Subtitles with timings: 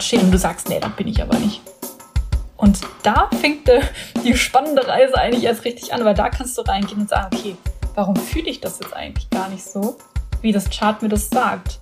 [0.00, 1.60] steht und du sagst, nee, das bin ich aber nicht.
[2.56, 3.70] Und da fängt
[4.24, 7.56] die spannende Reise eigentlich erst richtig an, weil da kannst du reingehen und sagen, okay,
[7.94, 9.96] warum fühle ich das jetzt eigentlich gar nicht so,
[10.42, 11.78] wie das Chart mir das sagt?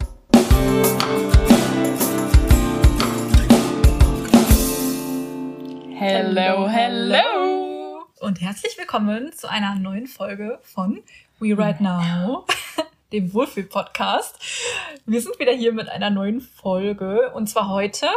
[5.95, 8.05] Hello, hello!
[8.21, 11.03] Und herzlich willkommen zu einer neuen Folge von
[11.41, 12.46] We Right Now,
[13.12, 14.38] dem Wohlfühl-Podcast.
[15.06, 18.08] Wir sind wieder hier mit einer neuen Folge und zwar heute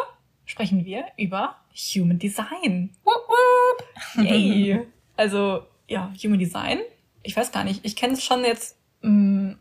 [0.45, 1.55] sprechen wir über
[1.95, 2.89] Human Design.
[3.03, 3.83] Woop, woop.
[4.25, 4.87] Yay!
[5.17, 6.79] Also, ja, Human Design.
[7.21, 9.59] Ich weiß gar nicht, ich kenne es schon jetzt, mh, mm,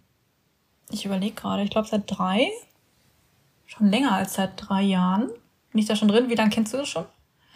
[0.91, 2.49] ich überlege gerade, ich glaube seit drei,
[3.67, 5.29] schon länger als seit drei Jahren.
[5.71, 6.31] Bin ich da schon drin?
[6.31, 7.05] Wie lange kennst du das schon?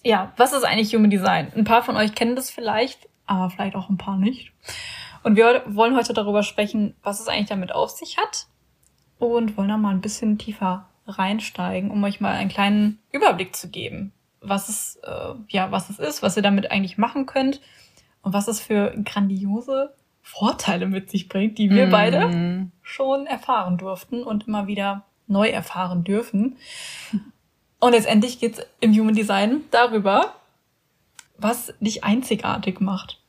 [0.04, 1.54] ja, was ist eigentlich Human Design?
[1.56, 4.52] Ein paar von euch kennen das vielleicht, aber vielleicht auch ein paar nicht.
[5.24, 8.48] Und wir wollen heute darüber sprechen, was es eigentlich damit auf sich hat
[9.20, 13.70] und wollen da mal ein bisschen tiefer reinsteigen, um euch mal einen kleinen Überblick zu
[13.70, 14.12] geben,
[14.48, 17.62] was es äh, ja, was es ist, was ihr damit eigentlich machen könnt
[18.22, 21.92] und was es für grandiose Vorteile mit sich bringt, die wir mm.
[21.92, 26.58] beide schon erfahren durften und immer wieder neu erfahren dürfen.
[27.80, 30.34] Und letztendlich geht es im Human Design darüber,
[31.38, 33.22] was dich einzigartig macht.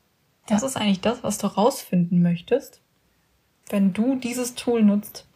[0.47, 2.81] Das ist eigentlich das, was du rausfinden möchtest,
[3.69, 5.27] wenn du dieses Tool nutzt.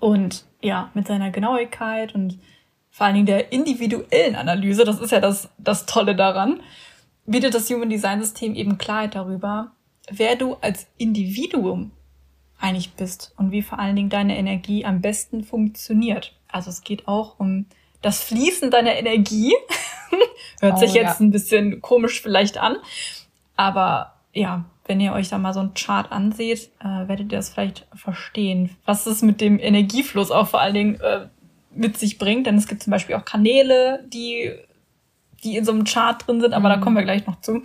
[0.00, 2.38] Und ja, mit seiner Genauigkeit und
[2.94, 6.60] vor allen Dingen der individuellen Analyse, das ist ja das, das Tolle daran,
[7.26, 9.72] bietet das Human Design System eben Klarheit darüber,
[10.08, 11.90] wer du als Individuum
[12.60, 16.36] eigentlich bist und wie vor allen Dingen deine Energie am besten funktioniert.
[16.46, 17.66] Also es geht auch um
[18.00, 19.52] das Fließen deiner Energie.
[20.60, 21.26] Hört oh, sich jetzt ja.
[21.26, 22.76] ein bisschen komisch vielleicht an.
[23.56, 27.48] Aber ja, wenn ihr euch da mal so ein Chart anseht, äh, werdet ihr das
[27.48, 31.26] vielleicht verstehen, was es mit dem Energiefluss auch vor allen Dingen äh,
[31.76, 32.46] mit sich bringt.
[32.46, 34.52] Denn es gibt zum Beispiel auch Kanäle, die,
[35.42, 36.72] die in so einem Chart drin sind, aber mhm.
[36.72, 37.62] da kommen wir gleich noch zu.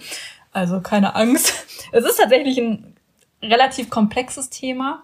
[0.52, 1.53] Also keine Angst.
[1.92, 2.94] Es ist tatsächlich ein
[3.42, 5.02] relativ komplexes Thema.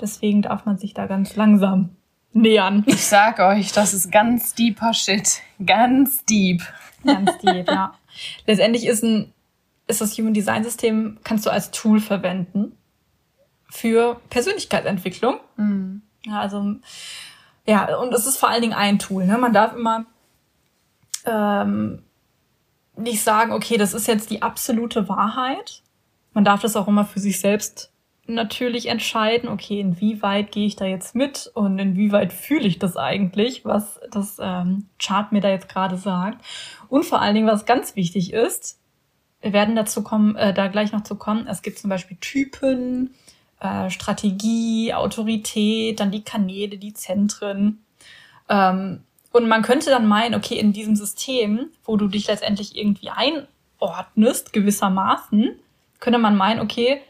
[0.00, 1.90] Deswegen darf man sich da ganz langsam
[2.32, 2.84] nähern.
[2.86, 5.40] Ich sag euch, das ist ganz deeper Shit.
[5.64, 6.62] Ganz deep.
[7.04, 7.94] Ganz deep, ja.
[8.46, 9.32] Letztendlich ist ein,
[9.86, 12.76] ist das Human Design System, kannst du als Tool verwenden
[13.68, 15.40] für Persönlichkeitsentwicklung.
[15.56, 16.02] Mhm.
[16.26, 16.76] Ja, also,
[17.66, 19.24] ja, und es ist vor allen Dingen ein Tool.
[19.24, 19.38] Ne?
[19.38, 20.04] Man darf immer
[21.24, 22.02] ähm,
[22.96, 25.82] nicht sagen, okay, das ist jetzt die absolute Wahrheit.
[26.32, 27.92] Man darf das auch immer für sich selbst
[28.26, 33.64] natürlich entscheiden, okay, inwieweit gehe ich da jetzt mit und inwieweit fühle ich das eigentlich,
[33.64, 36.42] was das ähm, Chart mir da jetzt gerade sagt.
[36.88, 38.78] Und vor allen Dingen, was ganz wichtig ist,
[39.40, 41.48] wir werden dazu kommen, äh, da gleich noch zu kommen.
[41.48, 43.12] Es gibt zum Beispiel Typen,
[43.62, 47.84] äh, Strategie, Autorität, dann die Kanäle, die Zentren.
[48.48, 53.10] Ähm, und man könnte dann meinen, okay, in diesem System, wo du dich letztendlich irgendwie
[53.10, 55.58] einordnest, gewissermaßen,
[56.00, 57.00] könnte man meinen, okay,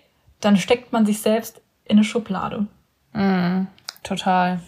[0.41, 2.67] dann steckt man sich selbst in eine Schublade.
[3.13, 3.67] Mm,
[4.03, 4.61] total.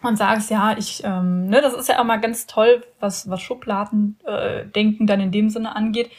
[0.00, 4.18] Man sagt ja, ich, ähm, ne, das ist ja immer ganz toll, was, was Schubladen
[4.24, 6.10] äh, denken dann in dem Sinne angeht,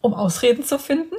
[0.00, 1.14] um Ausreden zu finden,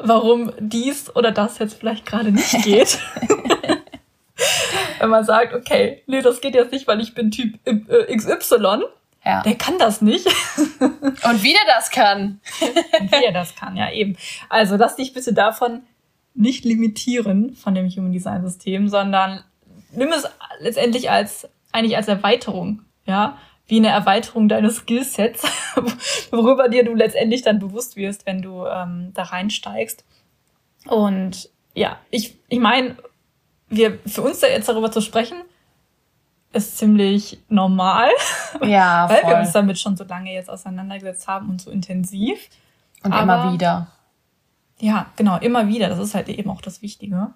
[0.00, 2.98] warum dies oder das jetzt vielleicht gerade nicht geht.
[4.98, 8.84] Wenn man sagt, okay, nee, das geht jetzt nicht, weil ich bin Typ äh, XY.
[9.24, 9.42] Ja.
[9.42, 10.26] Der kann das nicht.
[10.80, 12.40] Und wie der das kann.
[13.00, 14.16] Und wie er das kann, ja eben.
[14.48, 15.82] Also lass dich bitte davon
[16.34, 19.44] nicht limitieren von dem Human Design System, sondern
[19.92, 20.28] nimm es
[20.58, 25.42] letztendlich als, eigentlich als Erweiterung, ja, wie eine Erweiterung deines Skillsets,
[26.30, 30.04] worüber dir du letztendlich dann bewusst wirst, wenn du ähm, da reinsteigst.
[30.86, 32.96] Und ja, ich, ich meine,
[33.68, 35.38] wir, für uns da jetzt darüber zu sprechen,
[36.52, 38.10] ist ziemlich normal.
[38.62, 42.38] Ja, weil wir uns damit schon so lange jetzt auseinandergesetzt haben und so intensiv.
[43.02, 43.88] Und Aber, immer wieder.
[44.78, 45.88] Ja, genau, immer wieder.
[45.88, 47.34] Das ist halt eben auch das Wichtige.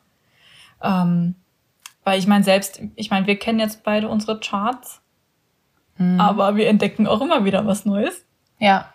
[0.81, 1.35] Ähm,
[2.05, 5.01] weil ich meine, selbst, ich meine, wir kennen jetzt beide unsere Charts,
[5.99, 6.21] mhm.
[6.21, 8.25] aber wir entdecken auch immer wieder was Neues.
[8.59, 8.93] Ja.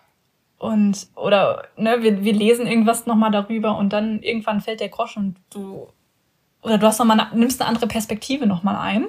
[0.58, 5.22] Und, oder, ne, wir, wir lesen irgendwas nochmal darüber und dann irgendwann fällt der Groschen
[5.22, 5.88] und du
[6.64, 9.06] oder du hast noch mal nimmst eine andere Perspektive noch mal ein.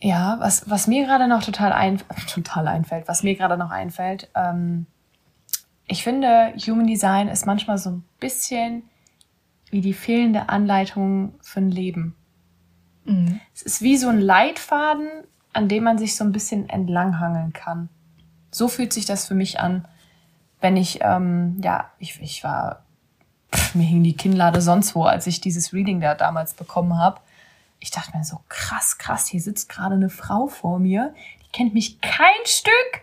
[0.00, 2.02] Ja, was, was mir gerade noch total, ein,
[2.32, 4.86] total einfällt, was mir gerade noch einfällt, ähm,
[5.86, 8.82] ich finde, Human Design ist manchmal so ein bisschen
[9.70, 12.15] wie die fehlende Anleitung für ein Leben.
[13.06, 13.40] Mhm.
[13.54, 15.08] Es ist wie so ein Leitfaden,
[15.52, 17.88] an dem man sich so ein bisschen entlanghangeln kann.
[18.50, 19.86] So fühlt sich das für mich an,
[20.60, 22.84] wenn ich, ähm, ja, ich, ich war,
[23.54, 27.20] pff, mir hing die Kinnlade sonst wo, als ich dieses Reading da damals bekommen habe.
[27.78, 31.74] Ich dachte mir so, krass, krass, hier sitzt gerade eine Frau vor mir, die kennt
[31.74, 33.02] mich kein Stück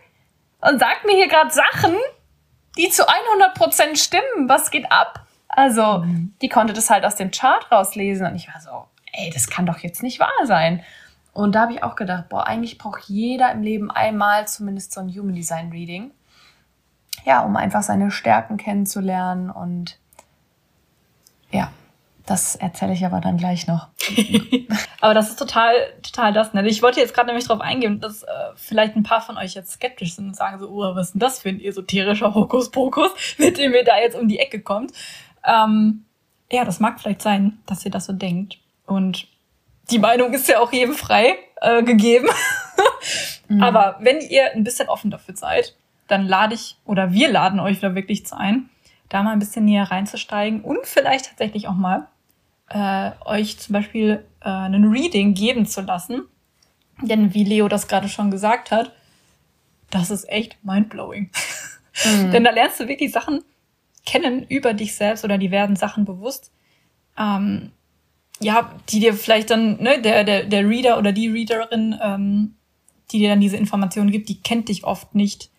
[0.60, 1.94] und sagt mir hier gerade Sachen,
[2.76, 4.48] die zu 100% stimmen.
[4.48, 5.26] Was geht ab?
[5.48, 6.34] Also, mhm.
[6.42, 9.66] die konnte das halt aus dem Chart rauslesen und ich war so, ey, das kann
[9.66, 10.82] doch jetzt nicht wahr sein.
[11.32, 15.00] Und da habe ich auch gedacht, boah, eigentlich braucht jeder im Leben einmal zumindest so
[15.00, 16.12] ein Human Design Reading.
[17.24, 19.98] Ja, um einfach seine Stärken kennenzulernen und
[21.50, 21.72] ja,
[22.26, 23.88] das erzähle ich aber dann gleich noch.
[25.00, 26.54] aber das ist total, total das.
[26.54, 26.66] Ne?
[26.68, 28.26] Ich wollte jetzt gerade nämlich darauf eingehen, dass äh,
[28.56, 31.20] vielleicht ein paar von euch jetzt skeptisch sind und sagen so, oh, was ist denn
[31.20, 34.92] das für ein esoterischer Hokuspokus, mit dem ihr da jetzt um die Ecke kommt.
[35.44, 36.04] Ähm,
[36.50, 38.58] ja, das mag vielleicht sein, dass ihr das so denkt.
[38.86, 39.26] Und
[39.90, 42.28] die Meinung ist ja auch jedem frei äh, gegeben.
[43.48, 43.62] mhm.
[43.62, 45.76] Aber wenn ihr ein bisschen offen dafür seid,
[46.08, 48.68] dann lade ich oder wir laden euch da wirklich zu ein,
[49.08, 52.08] da mal ein bisschen näher reinzusteigen und vielleicht tatsächlich auch mal
[52.68, 56.24] äh, euch zum Beispiel äh, einen Reading geben zu lassen.
[57.02, 58.92] Denn wie Leo das gerade schon gesagt hat,
[59.90, 61.30] das ist echt mindblowing.
[62.04, 62.30] Mhm.
[62.32, 63.42] Denn da lernst du wirklich Sachen
[64.06, 66.52] kennen über dich selbst oder die werden Sachen bewusst,
[67.18, 67.72] ähm,
[68.40, 72.56] ja, die dir vielleicht dann, ne, der, der, der Reader oder die Readerin, ähm,
[73.10, 75.50] die dir dann diese Informationen gibt, die kennt dich oft nicht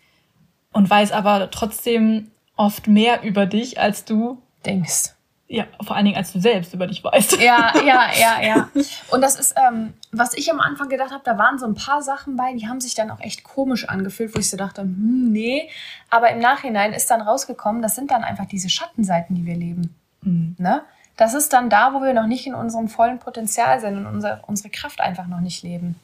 [0.73, 5.15] und weiß aber trotzdem oft mehr über dich, als du denkst.
[5.47, 7.39] Ja, vor allen Dingen, als du selbst über dich weißt.
[7.39, 8.69] Ja, ja, ja, ja.
[9.11, 12.01] Und das ist, ähm, was ich am Anfang gedacht habe, da waren so ein paar
[12.01, 15.31] Sachen bei, die haben sich dann auch echt komisch angefühlt, wo ich so dachte, hm,
[15.31, 15.69] nee.
[16.09, 19.95] Aber im Nachhinein ist dann rausgekommen, das sind dann einfach diese Schattenseiten, die wir leben.
[20.21, 20.55] Mhm.
[20.57, 20.81] Ne?
[21.17, 24.41] Das ist dann da, wo wir noch nicht in unserem vollen Potenzial sind und unser,
[24.47, 25.95] unsere Kraft einfach noch nicht leben.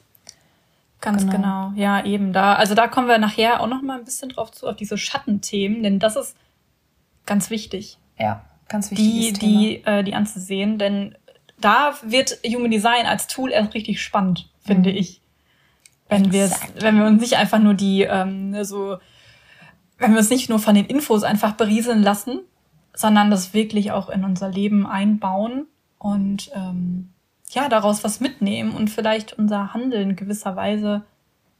[1.00, 1.32] Ganz genau.
[1.32, 1.72] genau.
[1.74, 2.54] Ja, eben da.
[2.54, 5.82] Also da kommen wir nachher auch noch mal ein bisschen drauf zu, auf diese Schattenthemen,
[5.82, 6.36] denn das ist
[7.26, 7.98] ganz wichtig.
[8.18, 9.06] Ja, ganz wichtig.
[9.06, 11.16] Die, die, äh, die anzusehen, denn
[11.60, 14.96] da wird Human Design als Tool erst richtig spannend, finde mhm.
[14.96, 15.20] ich.
[16.08, 18.98] Wenn wir wenn wir uns nicht einfach nur die ähm, so,
[19.98, 22.40] wenn wir uns nicht nur von den Infos einfach berieseln lassen,
[22.94, 25.66] sondern das wirklich auch in unser Leben einbauen
[25.98, 27.10] und ähm,
[27.50, 31.02] ja, daraus was mitnehmen und vielleicht unser Handeln gewisserweise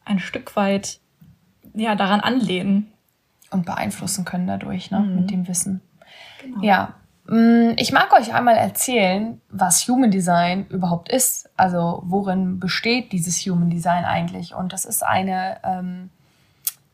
[0.04, 1.00] ein Stück weit
[1.74, 2.88] ja, daran anlehnen.
[3.50, 5.14] Und beeinflussen können dadurch, ne, mhm.
[5.14, 5.82] mit dem Wissen.
[6.40, 6.62] Genau.
[6.62, 6.94] Ja.
[7.26, 11.50] Mm, ich mag euch einmal erzählen, was Human Design überhaupt ist.
[11.54, 14.54] Also worin besteht dieses Human Design eigentlich?
[14.54, 16.08] Und das ist eine, ähm,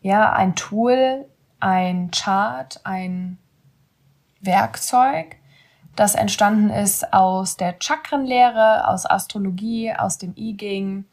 [0.02, 1.26] ja, ein Tool,
[1.60, 3.38] ein Chart, ein
[4.40, 5.36] Werkzeug,
[5.96, 11.06] das entstanden ist aus der Chakrenlehre, aus Astrologie, aus dem I Ching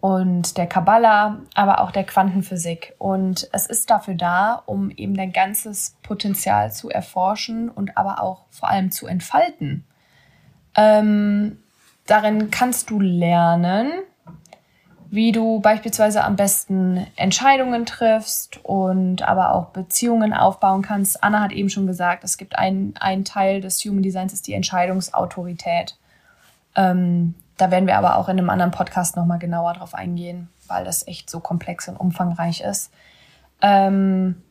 [0.00, 2.94] und der Kabbala, aber auch der Quantenphysik.
[2.98, 8.44] Und es ist dafür da, um eben dein ganzes Potenzial zu erforschen und aber auch
[8.50, 9.84] vor allem zu entfalten.
[10.74, 11.58] Ähm,
[12.06, 13.92] darin kannst du lernen,
[15.10, 21.22] wie du beispielsweise am besten Entscheidungen triffst und aber auch Beziehungen aufbauen kannst.
[21.24, 22.94] Anna hat eben schon gesagt, es gibt einen,
[23.24, 25.96] Teil des Human Designs, ist die Entscheidungsautorität.
[26.76, 30.84] Ähm, da werden wir aber auch in einem anderen Podcast nochmal genauer drauf eingehen, weil
[30.84, 32.92] das echt so komplex und umfangreich ist.
[33.62, 34.42] Ähm,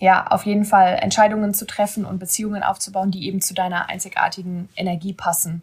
[0.00, 4.68] ja, auf jeden Fall Entscheidungen zu treffen und Beziehungen aufzubauen, die eben zu deiner einzigartigen
[4.76, 5.62] Energie passen.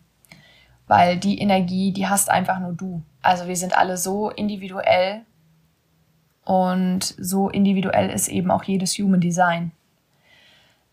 [0.87, 3.01] Weil die Energie, die hast einfach nur du.
[3.21, 5.21] Also wir sind alle so individuell
[6.45, 9.71] und so individuell ist eben auch jedes Human Design.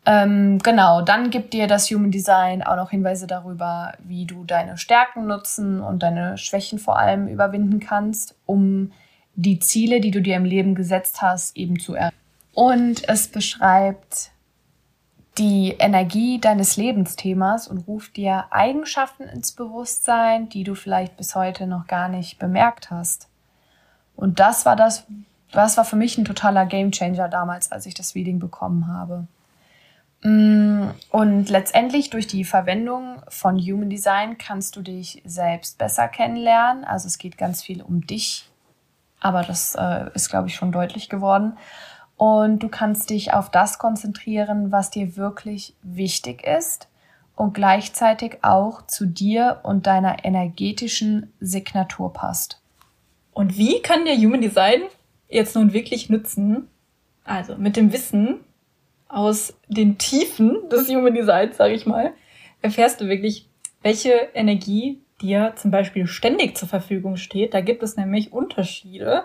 [0.07, 4.77] Ähm, genau, dann gibt dir das Human Design auch noch Hinweise darüber, wie du deine
[4.77, 8.93] Stärken nutzen und deine Schwächen vor allem überwinden kannst, um
[9.35, 12.17] die Ziele, die du dir im Leben gesetzt hast, eben zu erreichen.
[12.53, 14.31] Und es beschreibt
[15.39, 21.67] die Energie deines Lebensthemas und ruft dir Eigenschaften ins Bewusstsein, die du vielleicht bis heute
[21.67, 23.29] noch gar nicht bemerkt hast.
[24.15, 25.07] Und das war das,
[25.51, 29.27] das war für mich ein totaler Gamechanger damals, als ich das Reading bekommen habe.
[30.23, 36.85] Mm, und letztendlich durch die Verwendung von Human Design kannst du dich selbst besser kennenlernen.
[36.85, 38.49] Also es geht ganz viel um dich,
[39.21, 41.57] aber das äh, ist, glaube ich, schon deutlich geworden
[42.17, 46.89] und du kannst dich auf das konzentrieren, was dir wirklich wichtig ist
[47.37, 52.61] und gleichzeitig auch zu dir und deiner energetischen Signatur passt.
[53.33, 54.83] Und wie kann der Human Design
[55.29, 56.69] jetzt nun wirklich nützen?
[57.25, 58.41] Also mit dem Wissen
[59.09, 62.13] aus den Tiefen des Human Designs, sage ich mal,
[62.63, 63.49] erfährst du wirklich,
[63.83, 67.55] welche Energie dir zum Beispiel ständig zur Verfügung steht.
[67.55, 69.25] Da gibt es nämlich Unterschiede.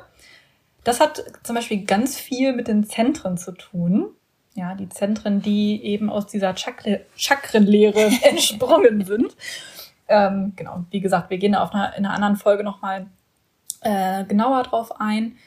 [0.83, 4.09] Das hat zum Beispiel ganz viel mit den Zentren zu tun.
[4.55, 9.35] Ja, die Zentren, die eben aus dieser Chakre Chakrenlehre entsprungen sind.
[10.07, 13.05] Ähm, genau, wie gesagt, wir gehen auf einer, in einer anderen Folge nochmal
[13.81, 15.37] äh, genauer drauf ein.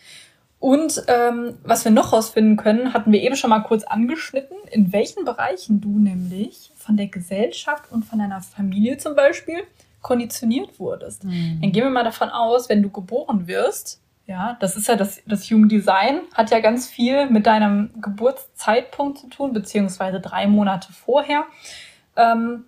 [0.61, 4.93] Und ähm, was wir noch rausfinden können, hatten wir eben schon mal kurz angeschnitten, in
[4.93, 9.65] welchen Bereichen du nämlich von der Gesellschaft und von deiner Familie zum Beispiel
[10.03, 11.25] konditioniert wurdest.
[11.25, 11.59] Mhm.
[11.61, 15.21] Dann gehen wir mal davon aus, wenn du geboren wirst, ja, das ist ja das,
[15.27, 20.93] das Human Design, hat ja ganz viel mit deinem Geburtszeitpunkt zu tun, beziehungsweise drei Monate
[20.93, 21.45] vorher.
[22.17, 22.65] Ähm,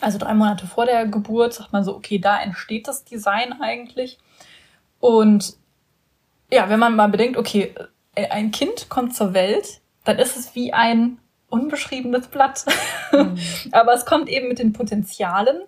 [0.00, 4.18] also drei Monate vor der Geburt sagt man so, okay, da entsteht das Design eigentlich.
[5.00, 5.56] Und
[6.50, 7.74] ja, wenn man mal bedenkt, okay,
[8.14, 12.64] äh, ein Kind kommt zur Welt, dann ist es wie ein unbeschriebenes Blatt.
[13.12, 13.38] Mhm.
[13.70, 15.62] Aber es kommt eben mit den Potenzialen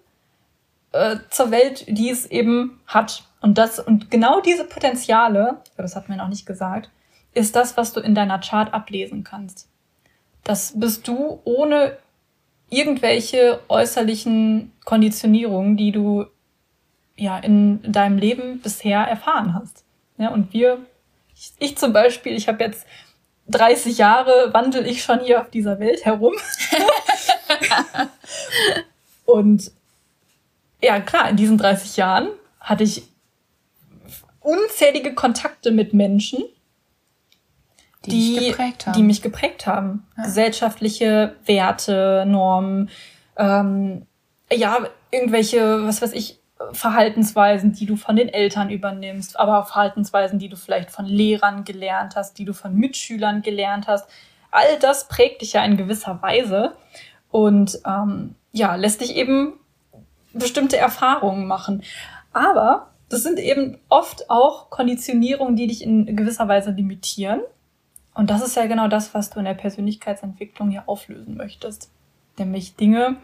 [0.93, 3.25] äh, zur Welt, die es eben hat.
[3.41, 6.91] Und das, und genau diese Potenziale, das hat man noch nicht gesagt,
[7.35, 9.69] ist das, was du in deiner Chart ablesen kannst.
[10.45, 11.99] Das bist du ohne
[12.71, 16.27] irgendwelche äußerlichen Konditionierungen, die du
[17.17, 19.85] ja in deinem Leben bisher erfahren hast.
[20.19, 20.79] Ja, und wir,
[21.35, 22.87] ich, ich zum Beispiel, ich habe jetzt
[23.49, 26.35] 30 Jahre wandel ich schon hier auf dieser Welt herum.
[29.25, 29.71] und
[30.83, 32.29] ja, klar, in diesen 30 Jahren
[32.61, 33.03] hatte ich
[34.41, 36.45] unzählige Kontakte mit Menschen,
[38.07, 38.97] die, die, mich, geprägt haben.
[38.97, 40.07] Die mich geprägt haben.
[40.17, 40.25] Ja.
[40.25, 42.91] Gesellschaftliche Werte, Normen,
[43.37, 44.07] ähm,
[44.51, 44.79] ja,
[45.11, 46.39] irgendwelche, was weiß ich,
[46.73, 51.65] Verhaltensweisen, die du von den Eltern übernimmst, aber auch Verhaltensweisen, die du vielleicht von Lehrern
[51.65, 54.09] gelernt hast, die du von Mitschülern gelernt hast.
[54.51, 56.75] All das prägt dich ja in gewisser Weise
[57.31, 59.55] und ähm, ja, lässt dich eben
[60.39, 61.83] bestimmte Erfahrungen machen.
[62.33, 67.41] Aber das sind eben oft auch Konditionierungen, die dich in gewisser Weise limitieren.
[68.15, 71.91] Und das ist ja genau das, was du in der Persönlichkeitsentwicklung ja auflösen möchtest.
[72.37, 73.17] Nämlich Dinge,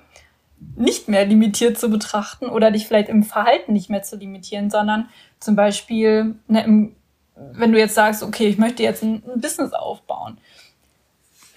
[0.77, 5.09] nicht mehr limitiert zu betrachten oder dich vielleicht im Verhalten nicht mehr zu limitieren, sondern
[5.41, 6.97] zum Beispiel, ne, im,
[7.35, 10.39] wenn du jetzt sagst, okay, ich möchte jetzt ein, ein Business aufbauen,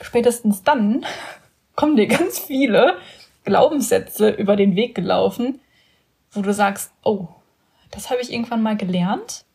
[0.02, 1.06] spätestens dann
[1.76, 2.98] kommen dir ganz viele
[3.48, 5.60] Glaubenssätze über den Weg gelaufen,
[6.32, 7.28] wo du sagst, oh,
[7.92, 9.46] das habe ich irgendwann mal gelernt.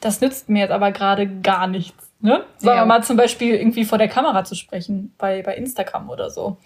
[0.00, 2.10] Das nützt mir jetzt aber gerade gar nichts.
[2.20, 2.44] Ne?
[2.58, 2.82] Sagen ja.
[2.82, 6.56] wir mal zum Beispiel irgendwie vor der Kamera zu sprechen, bei, bei Instagram oder so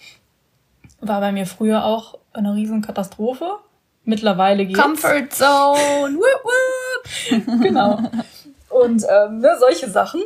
[1.00, 3.58] war bei mir früher auch eine Riesenkatastrophe.
[4.04, 4.78] Mittlerweile geht's.
[4.78, 6.16] Comfort Zone.
[6.18, 7.62] whoop, whoop.
[7.62, 7.98] genau.
[8.68, 10.22] Und ähm, ne, solche Sachen,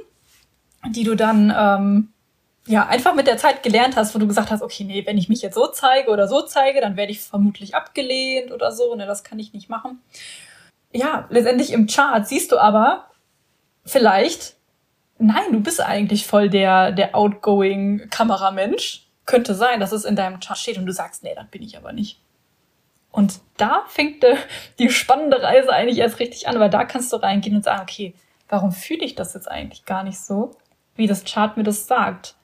[0.90, 2.08] die du dann ähm,
[2.66, 5.28] ja einfach mit der Zeit gelernt hast, wo du gesagt hast, okay, nee, wenn ich
[5.28, 8.94] mich jetzt so zeige oder so zeige, dann werde ich vermutlich abgelehnt oder so.
[8.94, 10.00] Ne, das kann ich nicht machen.
[10.92, 13.06] Ja, letztendlich im Chart siehst du aber
[13.84, 14.54] vielleicht,
[15.18, 20.40] nein, du bist eigentlich voll der der outgoing Kameramensch könnte sein, dass es in deinem
[20.40, 22.20] Chart steht und du sagst, nee, das bin ich aber nicht.
[23.10, 24.24] Und da fängt
[24.78, 28.14] die spannende Reise eigentlich erst richtig an, weil da kannst du reingehen und sagen, okay,
[28.48, 30.56] warum fühle ich das jetzt eigentlich gar nicht so,
[30.96, 32.34] wie das Chart mir das sagt?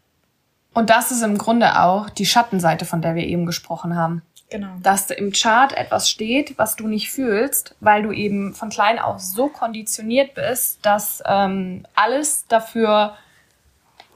[0.73, 4.23] Und das ist im Grunde auch die Schattenseite, von der wir eben gesprochen haben.
[4.51, 4.69] Genau.
[4.83, 9.21] Dass im Chart etwas steht, was du nicht fühlst, weil du eben von klein auf
[9.21, 13.17] so konditioniert bist, dass ähm, alles dafür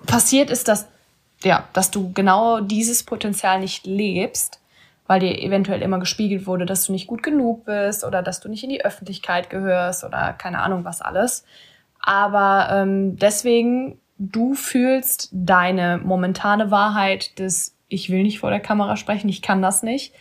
[0.06, 0.86] passiert ist, dass
[1.44, 4.60] ja, dass du genau dieses Potenzial nicht lebst,
[5.06, 8.48] weil dir eventuell immer gespiegelt wurde, dass du nicht gut genug bist oder dass du
[8.48, 11.44] nicht in die Öffentlichkeit gehörst oder keine Ahnung was alles.
[12.00, 14.00] Aber ähm, deswegen,
[14.32, 19.62] du fühlst deine momentane Wahrheit des ich will nicht vor der Kamera sprechen, ich kann
[19.62, 20.14] das nicht.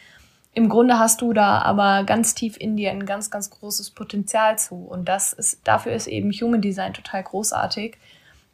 [0.54, 4.60] Im Grunde hast du da aber ganz tief in dir ein ganz, ganz großes Potenzial
[4.60, 4.76] zu.
[4.76, 7.98] Und das ist, dafür ist eben Human Design total großartig,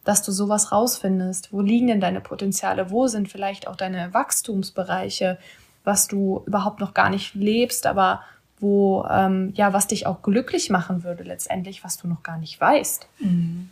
[0.05, 1.51] dass du sowas rausfindest.
[1.51, 2.89] Wo liegen denn deine Potenziale?
[2.89, 5.37] Wo sind vielleicht auch deine Wachstumsbereiche,
[5.83, 8.21] was du überhaupt noch gar nicht lebst, aber
[8.61, 12.59] wo, ähm, ja, was dich auch glücklich machen würde letztendlich, was du noch gar nicht
[12.59, 13.07] weißt.
[13.19, 13.69] Mhm.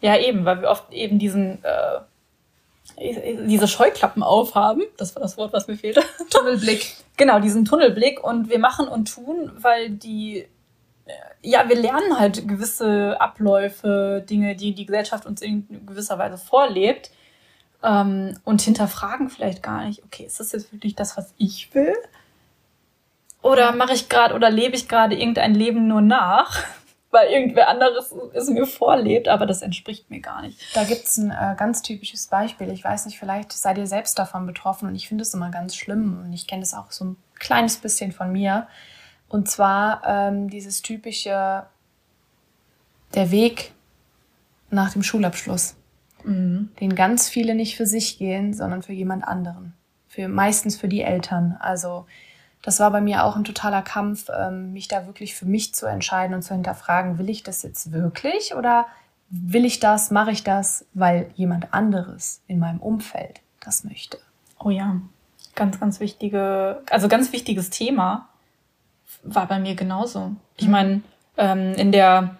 [0.00, 2.00] Ja, eben, weil wir oft eben diesen, äh,
[3.46, 4.82] diese Scheuklappen aufhaben.
[4.96, 6.02] Das war das Wort, was mir fehlte.
[6.30, 6.94] Tunnelblick.
[7.16, 8.22] genau, diesen Tunnelblick.
[8.22, 10.46] Und wir machen und tun, weil die
[11.42, 17.10] ja, wir lernen halt gewisse Abläufe, Dinge, die die Gesellschaft uns in gewisser Weise vorlebt
[17.82, 21.94] ähm, und hinterfragen vielleicht gar nicht, okay, ist das jetzt wirklich das, was ich will?
[23.42, 26.62] Oder mache ich gerade oder lebe ich gerade irgendein Leben nur nach?
[27.10, 30.58] Weil irgendwer anderes es mir vorlebt, aber das entspricht mir gar nicht.
[30.74, 32.70] Da gibt es ein äh, ganz typisches Beispiel.
[32.70, 35.74] Ich weiß nicht, vielleicht seid ihr selbst davon betroffen und ich finde es immer ganz
[35.74, 38.68] schlimm und ich kenne das auch so ein kleines bisschen von mir.
[39.28, 41.64] Und zwar ähm, dieses typische,
[43.14, 43.72] der Weg
[44.70, 45.74] nach dem Schulabschluss,
[46.24, 46.70] mhm.
[46.80, 49.74] den ganz viele nicht für sich gehen, sondern für jemand anderen.
[50.08, 51.56] Für, meistens für die Eltern.
[51.60, 52.06] Also
[52.62, 55.86] das war bei mir auch ein totaler Kampf, ähm, mich da wirklich für mich zu
[55.86, 58.86] entscheiden und zu hinterfragen, will ich das jetzt wirklich oder
[59.30, 64.18] will ich das, mache ich das, weil jemand anderes in meinem Umfeld das möchte.
[64.58, 64.96] Oh ja,
[65.54, 68.28] ganz, ganz wichtige, also ganz wichtiges Thema
[69.22, 70.32] war bei mir genauso.
[70.56, 70.72] Ich mhm.
[70.72, 71.02] meine,
[71.36, 72.36] ähm, in der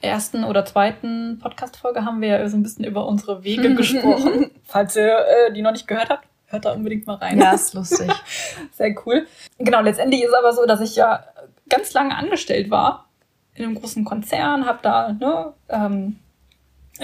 [0.00, 4.50] ersten oder zweiten Podcast-Folge haben wir ja so ein bisschen über unsere Wege gesprochen.
[4.64, 6.26] Falls ihr äh, die noch nicht gehört habt,
[6.56, 7.38] hört da unbedingt mal rein.
[7.38, 8.10] Ja, ist lustig.
[8.72, 9.26] Sehr cool.
[9.58, 11.24] Genau, letztendlich ist aber so, dass ich ja
[11.68, 13.08] ganz lange angestellt war
[13.54, 16.16] in einem großen Konzern, habe da ne, ähm,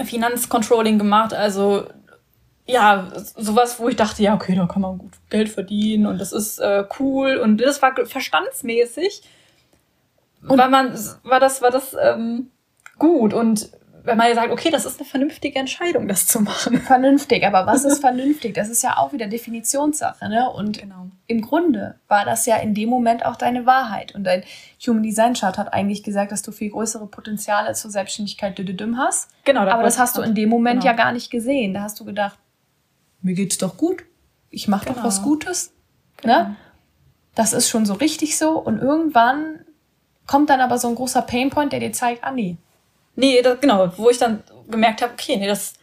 [0.03, 1.87] Finanzcontrolling gemacht, also
[2.65, 6.31] ja, sowas, wo ich dachte, ja, okay, da kann man gut Geld verdienen und das
[6.31, 9.23] ist äh, cool und das war verstandsmäßig.
[10.47, 10.93] Und war man,
[11.23, 12.51] war das, war das ähm,
[12.97, 13.69] gut und
[14.03, 16.81] wenn man ja sagt, okay, das ist eine vernünftige Entscheidung, das zu machen.
[16.81, 18.53] Vernünftig, aber was ist vernünftig?
[18.53, 20.49] Das ist ja auch wieder Definitionssache, ne?
[20.49, 21.07] Und genau.
[21.27, 24.13] im Grunde war das ja in dem Moment auch deine Wahrheit.
[24.13, 24.43] Und dein
[24.85, 28.59] Human Design Chart hat eigentlich gesagt, dass du viel größere Potenziale zur Selbstständigkeit
[28.97, 29.29] hast.
[29.45, 29.61] Genau.
[29.61, 30.91] Aber das hast du in dem Moment genau.
[30.91, 31.73] ja gar nicht gesehen.
[31.73, 32.37] Da hast du gedacht,
[33.21, 34.03] mir geht's doch gut.
[34.49, 34.97] Ich mache genau.
[34.97, 35.71] doch was Gutes.
[36.17, 36.39] Genau.
[36.39, 36.55] Ne?
[37.35, 38.59] Das ist schon so richtig so.
[38.59, 39.61] Und irgendwann
[40.27, 42.57] kommt dann aber so ein großer Painpoint, der dir zeigt, ah nee,
[43.15, 45.73] Nee, das, genau, wo ich dann gemerkt habe, okay, nee, das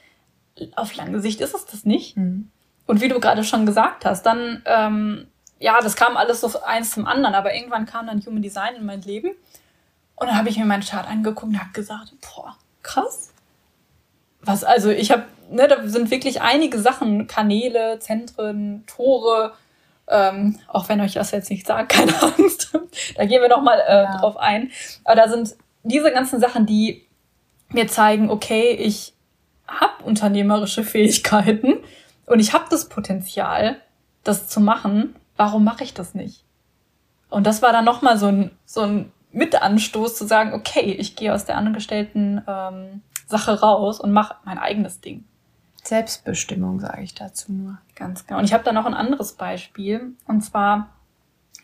[0.76, 2.16] auf lange Sicht ist es das nicht.
[2.16, 2.50] Mhm.
[2.86, 6.90] Und wie du gerade schon gesagt hast, dann, ähm, ja, das kam alles so eins
[6.90, 9.30] zum anderen, aber irgendwann kam dann Human Design in mein Leben.
[10.16, 13.32] Und dann habe ich mir meinen Chart angeguckt und habe gesagt, boah, krass.
[14.42, 19.54] Was, also ich habe, ne, da sind wirklich einige Sachen, Kanäle, Zentren, Tore,
[20.08, 22.76] ähm, auch wenn euch das jetzt nicht sagt, keine Angst.
[23.16, 24.18] da gehen wir nochmal äh, ja.
[24.18, 24.72] drauf ein.
[25.04, 27.06] Aber da sind diese ganzen Sachen, die
[27.72, 29.14] mir zeigen, okay, ich
[29.66, 31.74] habe unternehmerische Fähigkeiten
[32.26, 33.80] und ich habe das Potenzial,
[34.24, 35.14] das zu machen.
[35.36, 36.44] Warum mache ich das nicht?
[37.28, 41.32] Und das war dann nochmal so ein, so ein Mitanstoß zu sagen, okay, ich gehe
[41.32, 45.24] aus der angestellten ähm, Sache raus und mache mein eigenes Ding.
[45.84, 47.78] Selbstbestimmung sage ich dazu nur.
[47.94, 48.40] Ganz genau.
[48.40, 50.14] Und ich habe da noch ein anderes Beispiel.
[50.26, 50.90] Und zwar,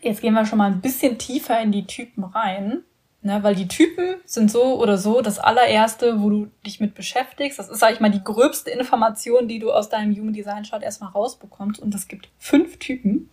[0.00, 2.82] jetzt gehen wir schon mal ein bisschen tiefer in die Typen rein.
[3.26, 7.58] Ne, weil die Typen sind so oder so das allererste, wo du dich mit beschäftigst.
[7.58, 10.80] Das ist, sag ich mal, die gröbste Information, die du aus deinem Human Design Chart
[10.80, 11.82] erstmal rausbekommst.
[11.82, 13.28] Und es gibt fünf Typen.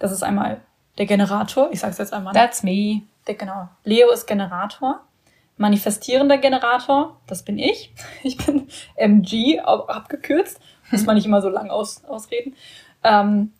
[0.00, 0.62] Das ist einmal
[0.98, 1.68] der Generator.
[1.70, 2.34] Ich sag's jetzt einmal.
[2.34, 3.02] That's me.
[3.28, 3.68] Der, genau.
[3.84, 5.04] Leo ist Generator.
[5.58, 7.94] Manifestierender Generator, das bin ich.
[8.24, 10.58] Ich bin MG, abgekürzt.
[10.90, 12.56] Muss man nicht immer so lang aus, ausreden.
[13.04, 13.52] Ähm,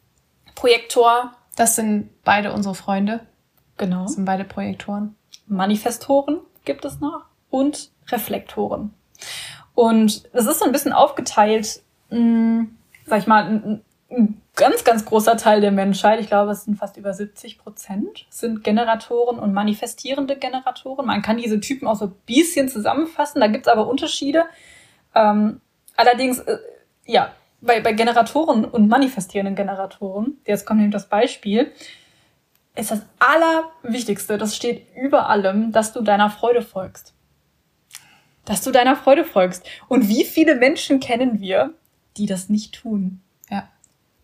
[0.56, 1.30] Projektor.
[1.54, 3.20] Das sind beide unsere Freunde.
[3.76, 4.02] Genau.
[4.02, 5.14] Das sind beide Projektoren.
[5.46, 8.94] Manifestoren gibt es noch und Reflektoren.
[9.74, 14.84] Und es ist so ein bisschen aufgeteilt, mh, hm, sag ich mal, ein, ein ganz,
[14.84, 19.38] ganz großer Teil der Menschheit, ich glaube, es sind fast über 70 Prozent, sind Generatoren
[19.38, 21.06] und manifestierende Generatoren.
[21.06, 24.44] Man kann diese Typen auch so ein bisschen zusammenfassen, da gibt es aber Unterschiede.
[25.14, 25.60] Ähm,
[25.96, 26.58] allerdings, äh,
[27.06, 31.72] ja, bei, bei Generatoren und manifestierenden Generatoren, jetzt kommt nämlich das Beispiel,
[32.76, 37.14] ist das Allerwichtigste, das steht über allem, dass du deiner Freude folgst.
[38.44, 39.64] Dass du deiner Freude folgst.
[39.88, 41.74] Und wie viele Menschen kennen wir,
[42.16, 43.20] die das nicht tun?
[43.48, 43.68] Ja.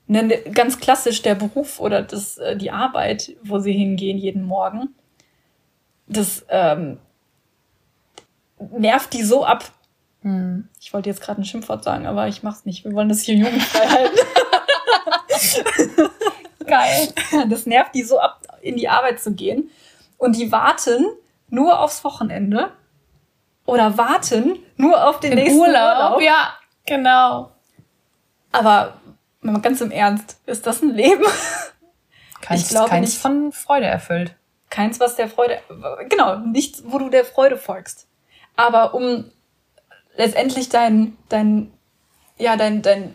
[0.07, 4.43] Ne, ne, ganz klassisch der Beruf oder das, äh, die Arbeit, wo sie hingehen jeden
[4.45, 4.95] Morgen.
[6.09, 6.99] Das ähm,
[8.59, 9.71] nervt die so ab.
[10.23, 10.69] Hm.
[10.81, 12.85] Ich wollte jetzt gerade ein Schimpfwort sagen, aber ich mach's nicht.
[12.85, 14.19] Wir wollen das hier jugendfrei halten.
[16.67, 17.09] Geil.
[17.49, 19.71] Das nervt die so ab, in die Arbeit zu gehen.
[20.19, 21.07] Und die warten
[21.49, 22.73] nur aufs Wochenende
[23.67, 26.15] oder warten nur auf den, den nächsten Urlaub.
[26.15, 26.23] Urlaub.
[26.23, 26.55] Ja,
[26.87, 27.53] genau.
[28.53, 29.01] Aber
[29.63, 31.25] ganz im Ernst, ist das ein Leben?
[32.41, 33.21] Keins, ich glaube keins nicht.
[33.21, 34.35] von Freude erfüllt.
[34.71, 35.61] Keins, was der Freude,
[36.09, 38.09] genau, nichts, wo du der Freude folgst.
[38.57, 39.31] Aber um
[40.17, 41.71] letztendlich dein, dein,
[42.39, 43.15] ja, dein, dein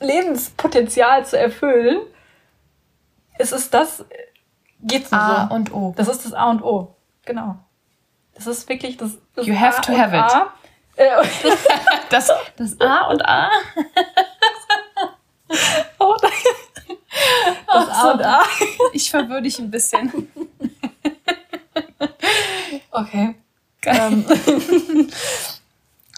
[0.00, 2.00] Lebenspotenzial zu erfüllen,
[3.38, 4.04] ist es das,
[4.80, 5.54] geht's nur A so.
[5.54, 5.94] und O.
[5.96, 6.94] Das ist das A und O.
[7.24, 7.56] Genau.
[8.34, 10.22] Das ist wirklich das, das You have A to have it.
[10.22, 10.52] A.
[10.96, 11.26] Äh,
[12.10, 13.50] das, das A und A.
[15.98, 16.32] oh, das
[17.88, 18.42] A und A.
[18.92, 20.30] Ich verwirre dich ein bisschen.
[22.90, 23.34] Okay.
[23.86, 24.24] Ähm,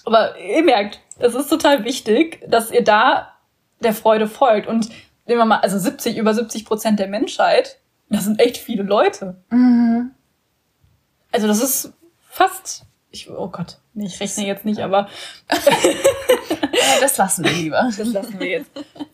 [0.05, 3.33] aber ihr merkt, es ist total wichtig, dass ihr da
[3.81, 4.66] der Freude folgt.
[4.66, 4.90] Und
[5.27, 9.37] nehmen wir mal, also 70, über 70 Prozent der Menschheit, das sind echt viele Leute.
[9.51, 10.12] Mhm.
[11.33, 11.93] Also das ist
[12.29, 15.09] fast, ich, oh Gott, ich rechne jetzt nicht, aber.
[17.01, 17.89] das lassen wir lieber.
[17.97, 18.71] Das lassen wir jetzt.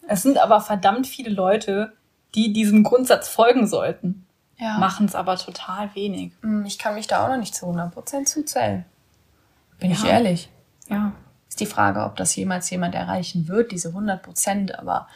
[0.07, 1.93] Es sind aber verdammt viele Leute,
[2.35, 4.27] die diesem Grundsatz folgen sollten.
[4.59, 4.79] Ja.
[4.79, 6.33] Machen es aber total wenig.
[6.43, 8.85] Hm, ich kann mich da auch noch nicht zu 100% zuzählen.
[9.81, 9.97] Bin ja.
[9.97, 10.51] ich ehrlich.
[10.89, 11.13] Ja.
[11.49, 15.09] Ist die Frage, ob das jemals jemand erreichen wird, diese 100%, aber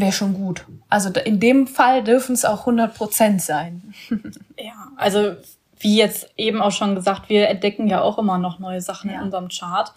[0.00, 0.64] wäre schon gut.
[0.88, 3.94] Also in dem Fall dürfen es auch 100% sein.
[4.58, 5.36] ja, also
[5.78, 9.16] wie jetzt eben auch schon gesagt, wir entdecken ja auch immer noch neue Sachen ja.
[9.16, 9.92] in unserem Chart.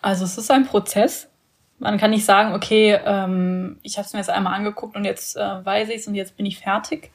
[0.00, 1.28] Also es ist ein Prozess.
[1.78, 5.36] Man kann nicht sagen, okay, ähm, ich habe es mir jetzt einmal angeguckt und jetzt
[5.36, 7.10] äh, weiß ich es und jetzt bin ich fertig.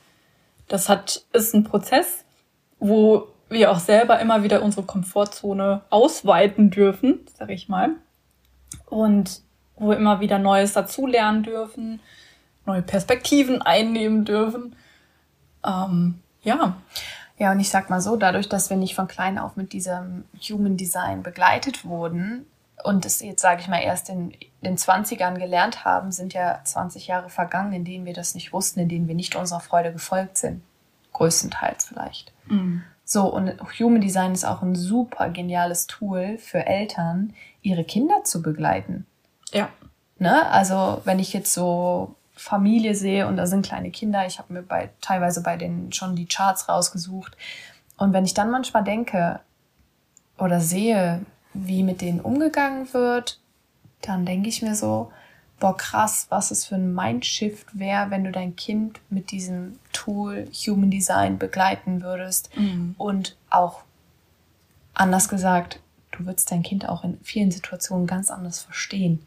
[0.68, 2.24] Das hat, ist ein Prozess,
[2.80, 7.90] wo wir auch selber immer wieder unsere Komfortzone ausweiten dürfen, sag ich mal.
[8.86, 9.42] Und
[9.82, 12.00] wo wir immer wieder Neues dazulernen dürfen,
[12.66, 14.76] neue Perspektiven einnehmen dürfen.
[15.66, 16.78] Ähm, ja.
[17.38, 20.26] Ja, und ich sag mal so, dadurch, dass wir nicht von klein auf mit diesem
[20.48, 22.46] Human Design begleitet wurden
[22.84, 27.08] und es jetzt, sage ich mal, erst in den 20ern gelernt haben, sind ja 20
[27.08, 30.38] Jahre vergangen, in denen wir das nicht wussten, in denen wir nicht unserer Freude gefolgt
[30.38, 30.62] sind.
[31.14, 32.32] Größtenteils vielleicht.
[32.46, 32.84] Mhm.
[33.04, 38.44] So, und Human Design ist auch ein super geniales Tool für Eltern, ihre Kinder zu
[38.44, 39.08] begleiten.
[39.52, 39.70] Ja.
[40.18, 40.50] Ne?
[40.50, 44.64] Also, wenn ich jetzt so Familie sehe und da sind kleine Kinder, ich habe mir
[44.64, 47.38] bei, teilweise bei denen schon die Charts rausgesucht.
[47.98, 49.40] Und wenn ich dann manchmal denke
[50.38, 53.40] oder sehe, wie mit denen umgegangen wird,
[54.02, 55.12] dann denke ich mir so,
[55.60, 60.48] boah, krass, was es für ein Mindshift wäre, wenn du dein Kind mit diesem Tool
[60.66, 62.50] Human Design begleiten würdest.
[62.58, 62.96] Mhm.
[62.98, 63.84] Und auch
[64.94, 65.80] anders gesagt,
[66.12, 69.24] du würdest dein Kind auch in vielen Situationen ganz anders verstehen.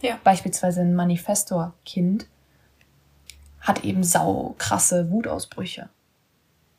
[0.00, 0.18] Ja.
[0.24, 2.26] Beispielsweise ein Manifestor-Kind
[3.60, 5.88] hat eben sau krasse Wutausbrüche.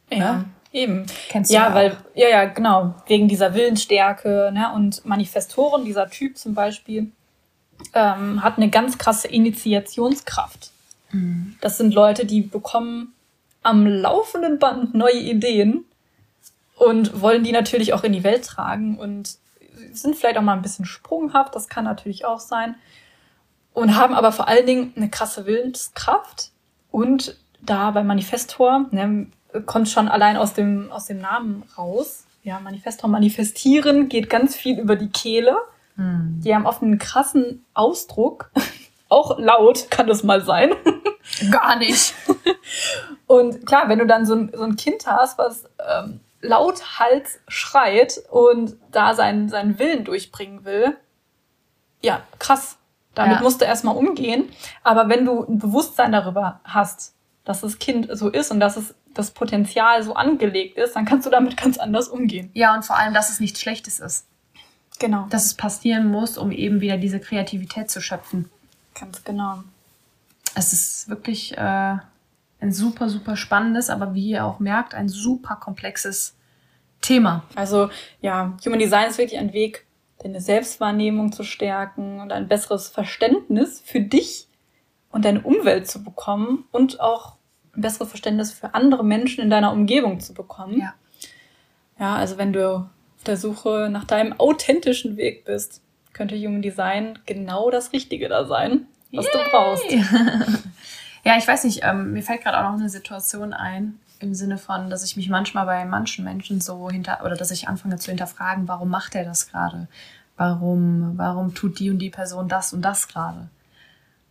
[0.10, 0.17] Ja.
[0.17, 0.45] Ne?
[0.71, 1.05] Eben.
[1.29, 2.93] Kennst du ja, weil, ja, ja, genau.
[3.08, 4.71] Wegen dieser Willensstärke, ne?
[4.73, 7.12] Und Manifestoren, dieser Typ zum Beispiel,
[7.93, 10.71] ähm, hat eine ganz krasse Initiationskraft.
[11.12, 11.55] Mhm.
[11.62, 13.13] Das sind Leute, die bekommen
[13.63, 15.86] am laufenden Band neue Ideen
[16.75, 19.38] und wollen die natürlich auch in die Welt tragen und
[19.91, 22.75] sind vielleicht auch mal ein bisschen sprunghaft, das kann natürlich auch sein.
[23.80, 26.52] Und haben aber vor allen Dingen eine krasse Willenskraft
[26.92, 29.28] und da beim Manifestor, ne,
[29.65, 32.26] kommt schon allein aus dem, aus dem Namen raus.
[32.44, 35.58] Ja, Manifestor manifestieren geht ganz viel über die Kehle.
[35.96, 36.42] Hm.
[36.44, 38.52] Die haben oft einen krassen Ausdruck.
[39.10, 40.72] Auch laut kann das mal sein.
[41.52, 42.13] Gar nicht.
[43.28, 48.22] Und klar, wenn du dann so ein, so ein Kind hast, was ähm, lauthals schreit
[48.30, 50.96] und da seinen, seinen Willen durchbringen will,
[52.02, 52.79] ja, krass.
[53.19, 53.43] Damit ja.
[53.43, 54.47] musst du erstmal umgehen.
[54.82, 58.95] Aber wenn du ein Bewusstsein darüber hast, dass das Kind so ist und dass es
[59.13, 62.49] das Potenzial so angelegt ist, dann kannst du damit ganz anders umgehen.
[62.53, 64.25] Ja, und vor allem, dass es nichts Schlechtes ist.
[64.99, 65.27] Genau.
[65.29, 68.49] Dass es passieren muss, um eben wieder diese Kreativität zu schöpfen.
[68.97, 69.63] Ganz genau.
[70.55, 71.97] Es ist wirklich äh,
[72.62, 76.36] ein super, super spannendes, aber wie ihr auch merkt, ein super komplexes
[77.01, 77.43] Thema.
[77.53, 77.89] Also
[78.21, 79.86] ja, Human Design ist wirklich ein Weg,
[80.21, 84.47] deine Selbstwahrnehmung zu stärken und ein besseres Verständnis für dich
[85.12, 87.36] und deine Umwelt zu bekommen und auch
[87.75, 90.79] ein besseres Verständnis für andere Menschen in deiner Umgebung zu bekommen.
[90.79, 90.93] Ja.
[91.99, 95.82] Ja, also wenn du auf der Suche nach deinem authentischen Weg bist,
[96.13, 99.34] könnte Human Design genau das Richtige da sein, was Yay.
[99.34, 99.91] du brauchst.
[101.25, 104.58] ja, ich weiß nicht, ähm, mir fällt gerade auch noch eine Situation ein, im Sinne
[104.58, 108.12] von, dass ich mich manchmal bei manchen Menschen so hinter, oder dass ich anfange zu
[108.12, 109.88] hinterfragen, warum macht er das gerade?
[110.36, 113.49] Warum, warum tut die und die Person das und das gerade?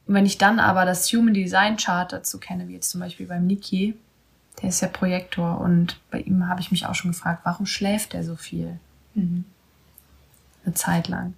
[0.07, 3.27] Und wenn ich dann aber das Human Design Chart dazu kenne, wie jetzt zum Beispiel
[3.27, 3.95] beim Niki,
[4.61, 8.15] der ist ja Projektor und bei ihm habe ich mich auch schon gefragt, warum schläft
[8.15, 8.79] er so viel?
[9.15, 9.45] Mhm.
[10.65, 11.35] Eine Zeit lang.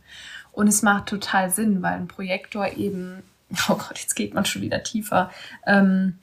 [0.53, 3.23] Und es macht total Sinn, weil ein Projektor eben,
[3.69, 5.31] oh Gott, jetzt geht man schon wieder tiefer.
[5.67, 6.19] Ähm,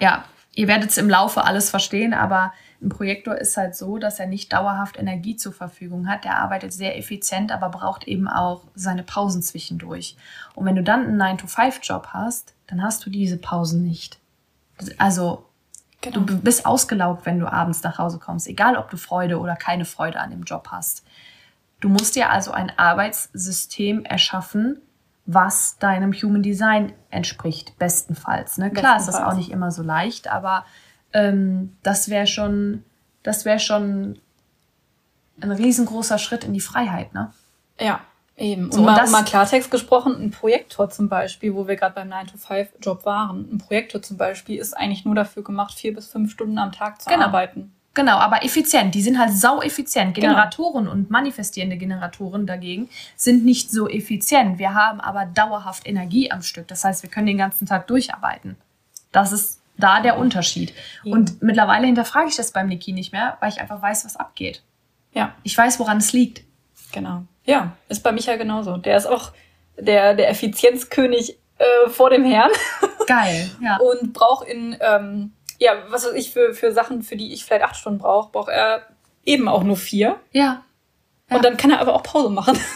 [0.00, 0.24] ja,
[0.58, 4.26] ihr werdet es im Laufe alles verstehen, aber ein Projektor ist halt so, dass er
[4.26, 6.24] nicht dauerhaft Energie zur Verfügung hat.
[6.24, 10.16] Der arbeitet sehr effizient, aber braucht eben auch seine Pausen zwischendurch.
[10.56, 14.18] Und wenn du dann einen 9-to-5-Job hast, dann hast du diese Pausen nicht.
[14.98, 15.44] Also
[16.00, 16.22] genau.
[16.22, 19.84] du bist ausgelaugt, wenn du abends nach Hause kommst, egal ob du Freude oder keine
[19.84, 21.04] Freude an dem Job hast.
[21.78, 24.82] Du musst dir also ein Arbeitssystem erschaffen,
[25.30, 28.58] was deinem Human Design entspricht, bestenfalls.
[28.58, 28.70] Ne?
[28.70, 29.08] Klar, bestenfalls.
[29.08, 30.64] ist das auch nicht immer so leicht, aber
[31.12, 32.82] ähm, das wäre schon
[33.22, 34.18] das wäre schon
[35.40, 37.32] ein riesengroßer Schritt in die Freiheit, ne?
[37.78, 38.00] Ja,
[38.36, 38.72] eben.
[38.72, 42.10] So, und, mal, und mal Klartext gesprochen, ein Projektor zum Beispiel, wo wir gerade beim
[42.10, 46.58] 9-to-5-Job waren, ein Projektor zum Beispiel ist eigentlich nur dafür gemacht, vier bis fünf Stunden
[46.58, 47.26] am Tag zu genau.
[47.26, 47.72] arbeiten.
[47.98, 48.94] Genau, aber effizient.
[48.94, 50.14] Die sind halt sau effizient.
[50.14, 50.28] Genau.
[50.28, 50.92] Generatoren genau.
[50.92, 54.60] und manifestierende Generatoren dagegen sind nicht so effizient.
[54.60, 56.68] Wir haben aber dauerhaft Energie am Stück.
[56.68, 58.54] Das heißt, wir können den ganzen Tag durcharbeiten.
[59.10, 60.72] Das ist da der Unterschied.
[61.02, 61.12] Ja.
[61.12, 64.62] Und mittlerweile hinterfrage ich das beim Niki nicht mehr, weil ich einfach weiß, was abgeht.
[65.12, 65.34] Ja.
[65.42, 66.44] Ich weiß, woran es liegt.
[66.92, 67.24] Genau.
[67.46, 68.76] Ja, ist bei Micha genauso.
[68.76, 69.32] Der ist auch
[69.76, 72.52] der, der Effizienzkönig äh, vor dem Herrn.
[73.08, 73.78] Geil, ja.
[73.78, 77.64] Und braucht in, ähm, ja, was weiß ich, für, für Sachen, für die ich vielleicht
[77.64, 78.82] acht Stunden brauche, braucht er
[79.24, 80.16] eben auch nur vier.
[80.32, 80.64] Ja.
[81.28, 81.36] ja.
[81.36, 82.58] Und dann kann er aber auch Pause machen.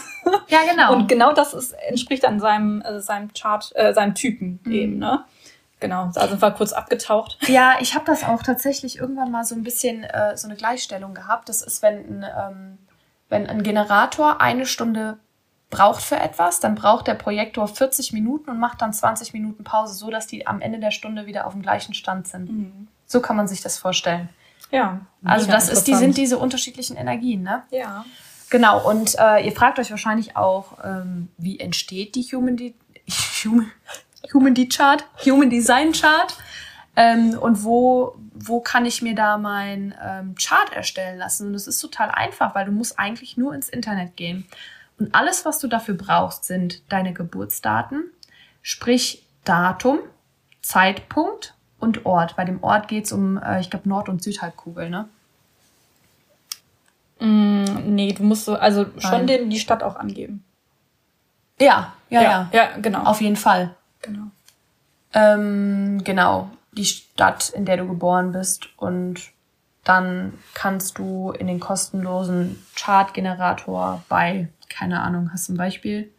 [0.47, 0.93] Ja, genau.
[0.93, 4.71] Und genau das ist, entspricht dann seinem, also seinem Chart, äh, seinem Typen mhm.
[4.71, 5.25] eben, ne?
[5.81, 7.37] Genau, sind wir kurz abgetaucht.
[7.49, 11.13] Ja, ich habe das auch tatsächlich irgendwann mal so ein bisschen äh, so eine Gleichstellung
[11.13, 11.49] gehabt.
[11.49, 12.77] Das ist, wenn ein, ähm,
[13.27, 15.17] wenn ein Generator eine Stunde
[15.73, 19.93] braucht für etwas, dann braucht der Projektor 40 Minuten und macht dann 20 Minuten Pause,
[19.93, 22.51] so dass die am Ende der Stunde wieder auf dem gleichen Stand sind.
[22.51, 22.87] Mhm.
[23.05, 24.29] So kann man sich das vorstellen.
[24.71, 25.01] Ja.
[25.23, 27.63] Also das ist, die sind diese unterschiedlichen Energien, ne?
[27.69, 28.05] Ja.
[28.49, 28.87] Genau.
[28.89, 32.75] Und äh, ihr fragt euch wahrscheinlich auch, ähm, wie entsteht die Human, die
[33.45, 33.71] Human
[34.31, 36.37] Human, De Chart, Human Design Chart.
[36.95, 41.47] Ähm, und wo, wo kann ich mir da mein ähm, Chart erstellen lassen?
[41.47, 44.45] Und das ist total einfach, weil du musst eigentlich nur ins Internet gehen.
[44.99, 48.03] Und alles, was du dafür brauchst, sind deine Geburtsdaten,
[48.61, 49.99] sprich Datum,
[50.61, 52.35] Zeitpunkt und Ort.
[52.35, 55.09] Bei dem Ort geht es um, äh, ich glaube, Nord- und Südhalbkugel, ne?
[57.19, 60.43] Mm, nee, du musst so, also schon den, die Stadt auch angeben.
[61.59, 62.49] Ja, ja, ja, ja.
[62.51, 63.03] Ja, genau.
[63.03, 63.75] Auf jeden Fall.
[64.01, 64.27] Genau.
[65.13, 68.69] Ähm, genau, die Stadt, in der du geboren bist.
[68.77, 69.21] Und
[69.83, 76.11] dann kannst du in den kostenlosen Chartgenerator bei, keine Ahnung, hast du ein Beispiel,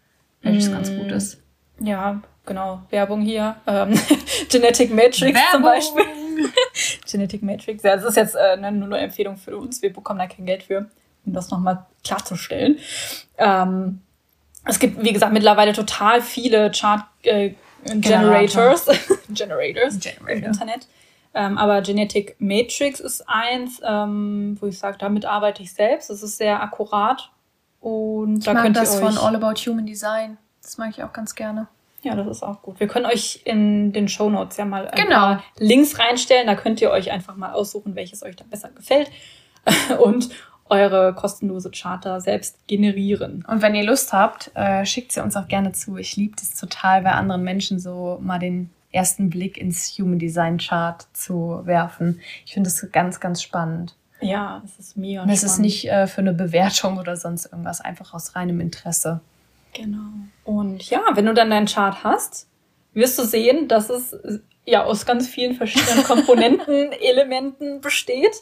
[0.43, 1.43] welches mm, ganz gut ist?
[1.81, 2.83] Ja, genau.
[2.91, 3.57] Werbung hier.
[3.67, 3.99] Ähm,
[4.49, 5.51] Genetic Matrix Werbung.
[5.53, 6.05] zum Beispiel.
[7.11, 7.83] Genetic Matrix.
[7.83, 9.83] Ja, das ist jetzt äh, eine, nur eine Empfehlung für uns.
[9.83, 10.89] Wir bekommen da kein Geld für,
[11.27, 12.79] um das nochmal klarzustellen.
[13.39, 14.01] Ähm,
[14.65, 17.55] es gibt, wie gesagt, mittlerweile total viele Chart, äh,
[17.87, 18.87] Generators,
[19.29, 20.31] Generators Generator.
[20.31, 20.87] im Internet.
[21.35, 26.09] Ähm, aber Genetic Matrix ist eins, ähm, wo ich sage, damit arbeite ich selbst.
[26.09, 27.31] Das ist sehr akkurat.
[27.85, 30.39] Und ich da mag könnt das von All About Human Design.
[30.63, 31.69] Das mag ich auch ganz gerne.
[32.01, 32.81] Ja, das ist auch gut.
[32.81, 35.17] Wir können euch in den Show Notes ja mal ein genau.
[35.17, 36.47] paar Links reinstellen.
[36.47, 39.11] Da könnt ihr euch einfach mal aussuchen, welches euch da besser gefällt.
[40.03, 40.31] Und
[40.71, 43.45] eure kostenlose Charter selbst generieren.
[43.47, 45.99] Und wenn ihr Lust habt, äh, schickt sie uns auch gerne zu.
[45.99, 50.57] Ich liebe das total, bei anderen Menschen so mal den ersten Blick ins Human Design
[50.57, 52.23] Chart zu werfen.
[52.47, 53.95] Ich finde das ganz, ganz spannend.
[54.27, 57.81] Ja, es ist mega Und es ist nicht äh, für eine Bewertung oder sonst irgendwas,
[57.81, 59.21] einfach aus reinem Interesse.
[59.73, 60.11] Genau.
[60.45, 62.49] Und ja, wenn du dann deinen Chart hast,
[62.93, 64.17] wirst du sehen, dass es
[64.65, 68.35] ja aus ganz vielen verschiedenen Komponenten, Elementen besteht.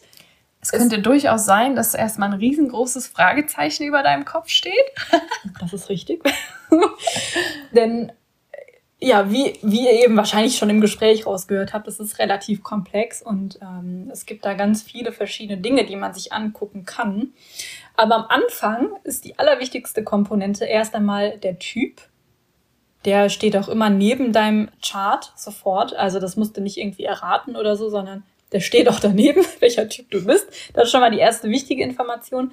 [0.60, 4.72] Es könnte es durchaus sein, dass erstmal ein riesengroßes Fragezeichen über deinem Kopf steht.
[5.60, 6.22] das ist richtig.
[7.72, 8.12] Denn
[9.04, 13.20] ja, wie, wie ihr eben wahrscheinlich schon im Gespräch rausgehört habt, es ist relativ komplex
[13.20, 17.32] und ähm, es gibt da ganz viele verschiedene Dinge, die man sich angucken kann.
[17.96, 22.00] Aber am Anfang ist die allerwichtigste Komponente erst einmal der Typ.
[23.04, 25.96] Der steht auch immer neben deinem Chart sofort.
[25.96, 29.88] Also das musst du nicht irgendwie erraten oder so, sondern der steht auch daneben, welcher
[29.88, 30.46] Typ du bist.
[30.74, 32.52] Das ist schon mal die erste wichtige Information.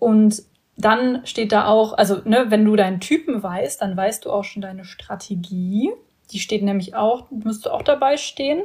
[0.00, 0.42] Und
[0.76, 4.44] dann steht da auch, also ne, wenn du deinen Typen weißt, dann weißt du auch
[4.44, 5.92] schon deine Strategie.
[6.32, 8.62] Die steht nämlich auch, müsste auch dabei stehen.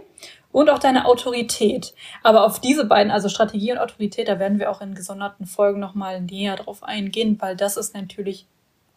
[0.52, 1.94] Und auch deine Autorität.
[2.24, 5.80] Aber auf diese beiden, also Strategie und Autorität, da werden wir auch in gesonderten Folgen
[5.80, 8.48] nochmal näher drauf eingehen, weil das ist natürlich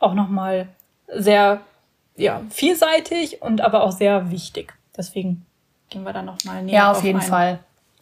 [0.00, 0.66] auch nochmal
[1.06, 1.60] sehr
[2.16, 4.74] ja, vielseitig und aber auch sehr wichtig.
[4.96, 5.46] Deswegen
[5.90, 7.26] gehen wir dann nochmal näher Ja, auf jeden ein.
[7.26, 7.58] Fall.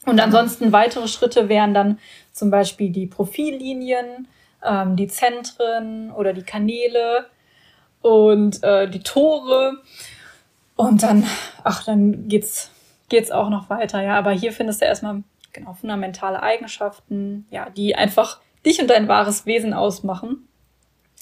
[0.06, 1.98] Und ansonsten weitere Schritte wären dann
[2.32, 4.28] zum Beispiel die Profillinien,
[4.64, 7.26] ähm, die Zentren oder die Kanäle
[8.00, 9.78] und äh, die Tore.
[10.76, 11.24] Und dann,
[11.64, 12.70] ach, dann geht's,
[13.08, 14.16] geht's auch noch weiter, ja.
[14.18, 15.22] Aber hier findest du erstmal
[15.52, 20.48] genau fundamentale Eigenschaften, ja, die einfach dich und dein wahres Wesen ausmachen.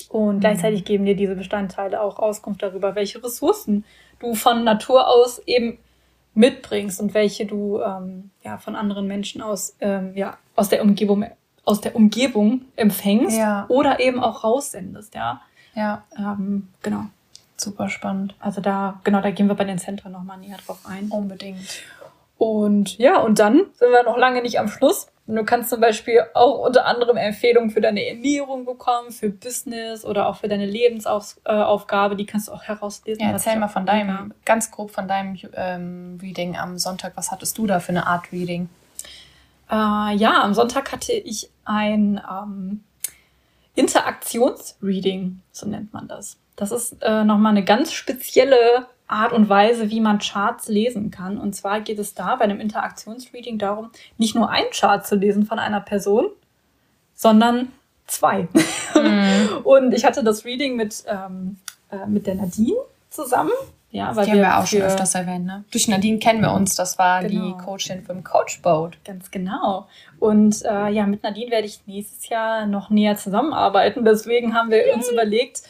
[0.09, 0.41] Und mhm.
[0.41, 3.85] gleichzeitig geben dir diese Bestandteile auch Auskunft darüber, welche Ressourcen
[4.19, 5.79] du von Natur aus eben
[6.35, 11.25] mitbringst und welche du ähm, ja von anderen Menschen aus ähm, ja aus der Umgebung
[11.71, 13.65] aus der Umgebung empfängst ja.
[13.69, 15.41] oder eben auch raussendest, ja.
[15.75, 16.03] Ja.
[16.19, 17.05] Ähm, genau.
[17.57, 18.35] Super spannend.
[18.41, 21.09] Also da genau da gehen wir bei den Zentren noch mal näher drauf ein.
[21.11, 21.83] Unbedingt.
[22.39, 25.09] Und ja und dann sind wir noch lange nicht am Schluss.
[25.27, 30.27] Du kannst zum Beispiel auch unter anderem Empfehlungen für deine Ernährung bekommen, für Business oder
[30.27, 32.17] auch für deine Lebensaufgabe.
[32.17, 33.23] Die kannst du auch herauslesen.
[33.23, 37.13] Ja, erzähl mal von deinem, ganz grob von deinem ähm, Reading am Sonntag.
[37.15, 38.69] Was hattest du da für eine Art Reading?
[39.71, 42.83] Äh, ja, am Sonntag hatte ich ein ähm,
[43.75, 46.39] Interaktionsreading, so nennt man das.
[46.57, 51.39] Das ist äh, nochmal eine ganz spezielle Art und Weise, wie man Charts lesen kann.
[51.39, 55.47] Und zwar geht es da bei einem Interaktionsreading darum, nicht nur ein Chart zu lesen
[55.47, 56.27] von einer Person,
[57.15, 57.73] sondern
[58.07, 58.49] zwei.
[58.95, 59.59] Mhm.
[59.65, 61.59] und ich hatte das Reading mit, ähm,
[61.91, 62.77] äh, mit der Nadine
[63.09, 63.53] zusammen.
[63.93, 65.65] Ja, weil die wir haben wir auch schon öfters erwähnt, ne?
[65.73, 67.47] Durch Nadine kennen wir uns, das war genau.
[67.47, 68.99] die Coachin vom Coachboat.
[69.05, 69.89] Ganz genau.
[70.21, 74.05] Und äh, ja, mit Nadine werde ich nächstes Jahr noch näher zusammenarbeiten.
[74.05, 75.63] Deswegen haben wir uns überlegt,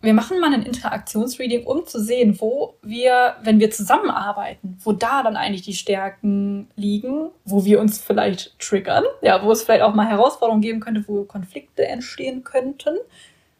[0.00, 5.22] wir machen mal ein Interaktionsreading, um zu sehen, wo wir, wenn wir zusammenarbeiten, wo da
[5.22, 9.94] dann eigentlich die Stärken liegen, wo wir uns vielleicht triggern, ja, wo es vielleicht auch
[9.94, 12.94] mal Herausforderungen geben könnte, wo Konflikte entstehen könnten,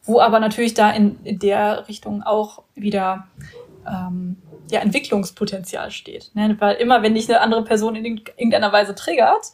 [0.04, 3.26] wo aber natürlich da in, in der Richtung auch wieder
[3.90, 4.36] ähm,
[4.70, 6.30] ja, Entwicklungspotenzial steht.
[6.34, 6.56] Ne?
[6.58, 8.04] Weil immer, wenn dich eine andere Person in
[8.36, 9.52] irgendeiner Weise triggert,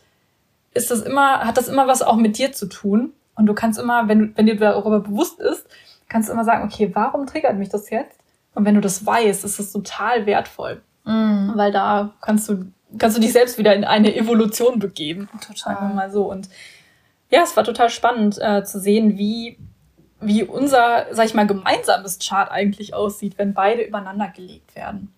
[0.74, 3.12] ist das immer, hat das immer was auch mit dir zu tun.
[3.36, 5.66] Und du kannst immer, wenn, wenn dir darüber bewusst ist,
[6.08, 8.18] kannst du immer sagen, okay, warum triggert mich das jetzt?
[8.54, 10.82] Und wenn du das weißt, ist das total wertvoll.
[11.04, 11.52] Mm.
[11.56, 12.66] Weil da kannst du,
[12.98, 15.28] kannst du dich selbst wieder in eine Evolution begeben.
[15.40, 15.74] Total.
[15.74, 16.30] Sagen wir mal so.
[16.30, 16.48] Und
[17.30, 19.58] ja, es war total spannend äh, zu sehen, wie,
[20.26, 25.12] wie unser, sag ich mal, gemeinsames Chart eigentlich aussieht, wenn beide übereinander gelegt werden.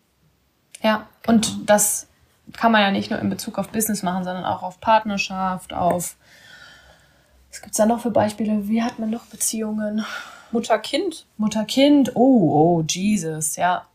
[0.82, 1.34] Ja, genau.
[1.34, 2.08] und das
[2.52, 6.16] kann man ja nicht nur in Bezug auf Business machen, sondern auch auf Partnerschaft, auf
[7.50, 8.68] was gibt's da noch für Beispiele?
[8.68, 10.04] Wie hat man noch Beziehungen?
[10.52, 11.24] Mutter-Kind.
[11.38, 13.86] Mutter-Kind, oh, oh, Jesus, ja.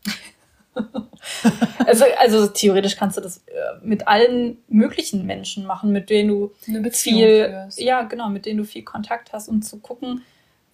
[1.86, 6.50] also, also theoretisch kannst du das äh, mit allen möglichen Menschen machen, mit denen du
[6.90, 7.80] viel, führst.
[7.80, 10.22] ja genau, mit denen du viel Kontakt hast, um zu gucken,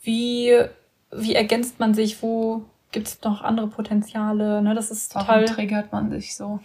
[0.02, 0.64] wie
[1.10, 4.74] wie ergänzt man sich, wo gibt es noch andere Potenziale, ne?
[4.74, 5.42] Das ist total.
[5.42, 6.60] Warum triggert man sich so?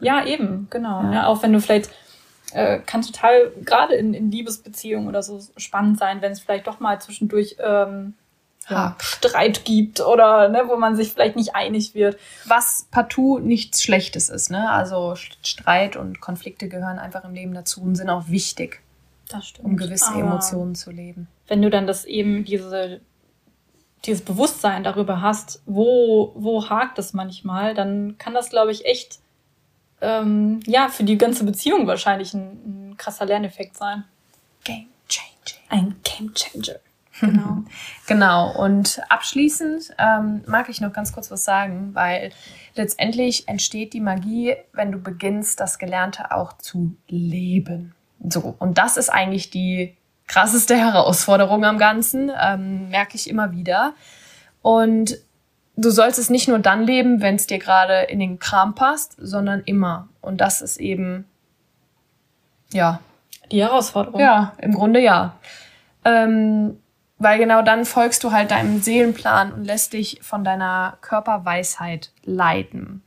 [0.00, 1.02] Ja, eben, genau.
[1.02, 1.12] Ja.
[1.12, 1.90] ja auch wenn du vielleicht
[2.52, 6.80] äh, kann total gerade in, in Liebesbeziehungen oder so spannend sein, wenn es vielleicht doch
[6.80, 8.14] mal zwischendurch ähm,
[8.68, 12.18] ja, Streit gibt oder ne, wo man sich vielleicht nicht einig wird.
[12.46, 14.50] Was partout nichts Schlechtes ist.
[14.50, 14.70] Ne?
[14.70, 18.80] Also Streit und Konflikte gehören einfach im Leben dazu und sind auch wichtig,
[19.62, 21.28] um gewisse Aber Emotionen zu leben.
[21.50, 23.02] Wenn du dann das eben diese
[24.06, 29.18] dieses Bewusstsein darüber hast, wo, wo hakt es manchmal, dann kann das, glaube ich, echt
[30.00, 34.04] ähm, ja, für die ganze Beziehung wahrscheinlich ein, ein krasser Lerneffekt sein.
[34.64, 35.58] Game Changer.
[35.68, 36.78] Ein Game Changer.
[37.20, 37.64] Genau.
[38.06, 38.56] genau.
[38.56, 42.32] Und abschließend ähm, mag ich noch ganz kurz was sagen, weil
[42.76, 47.94] letztendlich entsteht die Magie, wenn du beginnst, das Gelernte auch zu leben.
[48.26, 48.54] So.
[48.58, 49.98] Und das ist eigentlich die
[50.30, 53.94] krasseste Herausforderung am Ganzen, ähm, merke ich immer wieder.
[54.62, 55.18] Und
[55.76, 59.16] du sollst es nicht nur dann leben, wenn es dir gerade in den Kram passt,
[59.18, 60.08] sondern immer.
[60.20, 61.24] Und das ist eben,
[62.72, 63.00] ja.
[63.50, 64.20] Die Herausforderung.
[64.20, 65.34] Ja, im Grunde ja.
[66.04, 66.78] Ähm,
[67.18, 73.02] weil genau dann folgst du halt deinem Seelenplan und lässt dich von deiner Körperweisheit leiten.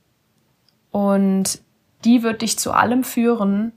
[0.91, 1.61] Und
[2.03, 3.71] die wird dich zu allem führen,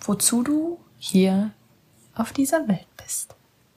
[0.00, 1.52] wozu du hier
[2.14, 3.34] auf dieser Welt bist.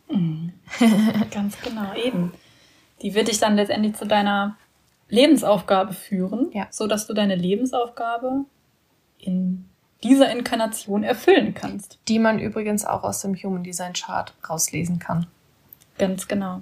[0.09, 0.53] Mhm.
[1.31, 2.33] Ganz genau, eben.
[3.01, 4.57] Die wird dich dann letztendlich zu deiner
[5.09, 6.67] Lebensaufgabe führen, ja.
[6.71, 8.45] so dass du deine Lebensaufgabe
[9.19, 9.65] in
[10.03, 11.99] dieser Inkarnation erfüllen kannst.
[12.07, 15.27] Die man übrigens auch aus dem Human Design Chart rauslesen kann.
[15.97, 16.61] Ganz genau.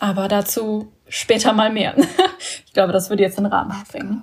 [0.00, 1.94] Aber dazu später mal mehr.
[2.66, 4.22] ich glaube, das würde jetzt den Rahmen sprengen.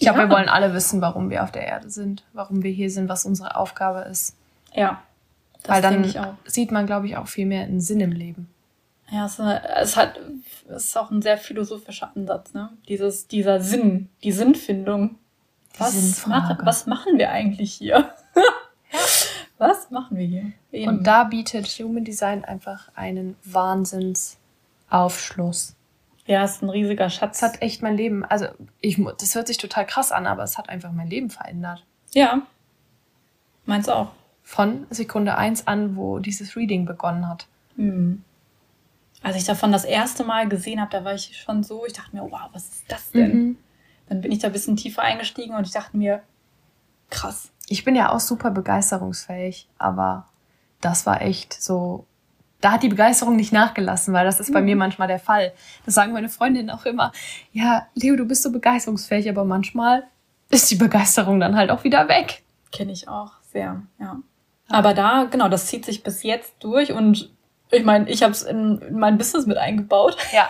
[0.00, 0.28] Ich glaube, ja.
[0.28, 3.26] wir wollen alle wissen, warum wir auf der Erde sind, warum wir hier sind, was
[3.26, 4.34] unsere Aufgabe ist.
[4.72, 5.02] Ja.
[5.62, 8.48] Das Weil dann sieht man, glaube ich, auch viel mehr einen Sinn im Leben.
[9.10, 10.18] Ja, es, es hat,
[10.68, 12.70] es ist auch ein sehr philosophischer Ansatz, ne?
[12.88, 15.16] Dieses, dieser Sinn, die Sinnfindung
[15.78, 18.10] was, mach, was machen wir eigentlich hier?
[19.58, 20.52] was machen wir hier?
[20.72, 20.88] Eben.
[20.88, 25.76] Und da bietet Human Design einfach einen Wahnsinnsaufschluss.
[26.30, 27.38] Ja, es ist ein riesiger Schatz.
[27.38, 28.46] Es hat echt mein Leben, also
[28.80, 31.84] ich, das hört sich total krass an, aber es hat einfach mein Leben verändert.
[32.12, 32.42] Ja.
[33.66, 34.12] Meinst du auch?
[34.44, 37.48] Von Sekunde 1 an, wo dieses Reading begonnen hat.
[37.74, 38.22] Mhm.
[39.24, 42.14] Als ich davon das erste Mal gesehen habe, da war ich schon so, ich dachte
[42.14, 43.34] mir, wow, was ist das denn?
[43.34, 43.58] Mhm.
[44.08, 46.22] Dann bin ich da ein bisschen tiefer eingestiegen und ich dachte mir,
[47.10, 47.50] krass.
[47.66, 50.28] Ich bin ja auch super begeisterungsfähig, aber
[50.80, 52.06] das war echt so,
[52.60, 54.66] da hat die Begeisterung nicht nachgelassen, weil das ist bei mhm.
[54.66, 55.52] mir manchmal der Fall.
[55.84, 57.12] Das sagen meine Freundinnen auch immer.
[57.52, 60.04] Ja, Leo, du bist so begeisterungsfähig, aber manchmal
[60.50, 62.42] ist die Begeisterung dann halt auch wieder weg.
[62.72, 64.18] Kenne ich auch sehr, ja.
[64.68, 67.30] Aber da, genau, das zieht sich bis jetzt durch und
[67.72, 70.16] ich meine, ich habe es in, in mein Business mit eingebaut.
[70.32, 70.48] Ja.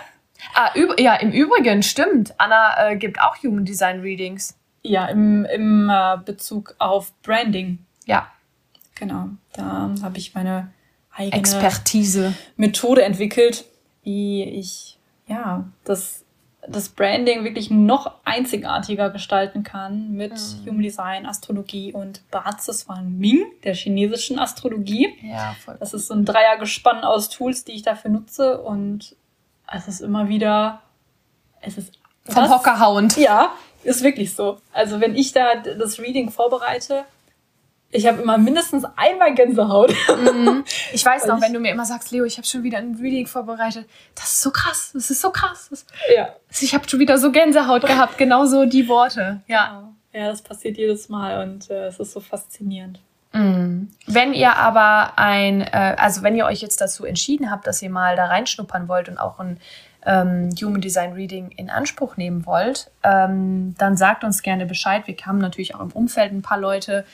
[0.54, 2.32] Ah, ja, im Übrigen, stimmt.
[2.38, 4.58] Anna äh, gibt auch Human Design Readings.
[4.82, 7.84] Ja, im, im äh, Bezug auf Branding.
[8.06, 8.26] Ja.
[8.94, 9.28] Genau.
[9.52, 10.72] Da habe ich meine
[11.12, 12.34] eigene Expertise.
[12.56, 13.64] Methode entwickelt,
[14.02, 16.24] wie ich ja das,
[16.66, 20.70] das Branding wirklich noch einzigartiger gestalten kann mit mhm.
[20.70, 25.08] Human Design, Astrologie und Basis von Ming, der chinesischen Astrologie.
[25.22, 25.76] Ja, voll.
[25.78, 29.16] Das ist so ein Dreiergespann aus Tools, die ich dafür nutze und
[29.72, 30.82] es ist immer wieder,
[31.60, 31.92] es ist
[32.24, 33.16] vom Hocker hauend.
[33.16, 33.52] Ja,
[33.82, 34.58] ist wirklich so.
[34.72, 37.04] Also wenn ich da das Reading vorbereite,
[37.92, 39.94] ich habe immer mindestens einmal Gänsehaut.
[40.08, 40.64] Mhm.
[40.92, 43.26] Ich weiß noch, wenn du mir immer sagst, Leo, ich habe schon wieder ein Reading
[43.26, 43.88] vorbereitet.
[44.14, 44.90] Das ist so krass.
[44.92, 45.68] Das ist so krass.
[45.70, 46.34] Das, ja.
[46.60, 48.18] Ich habe schon wieder so Gänsehaut gehabt.
[48.18, 49.40] Genauso die Worte.
[49.46, 49.88] Ja.
[50.12, 53.00] Ja, das passiert jedes Mal und äh, es ist so faszinierend.
[53.32, 53.90] Mhm.
[54.06, 57.90] Wenn ihr aber ein, äh, also wenn ihr euch jetzt dazu entschieden habt, dass ihr
[57.90, 59.60] mal da reinschnuppern wollt und auch ein
[60.04, 65.06] ähm, Human Design Reading in Anspruch nehmen wollt, ähm, dann sagt uns gerne Bescheid.
[65.06, 67.04] Wir haben natürlich auch im Umfeld ein paar Leute,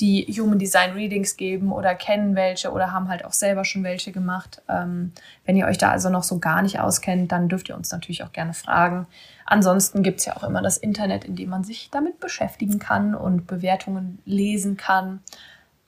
[0.00, 4.12] die Human Design Readings geben oder kennen welche oder haben halt auch selber schon welche
[4.12, 4.62] gemacht.
[4.68, 5.12] Ähm,
[5.44, 8.22] wenn ihr euch da also noch so gar nicht auskennt, dann dürft ihr uns natürlich
[8.22, 9.06] auch gerne fragen.
[9.44, 13.14] Ansonsten gibt es ja auch immer das Internet, in dem man sich damit beschäftigen kann
[13.14, 15.20] und Bewertungen lesen kann.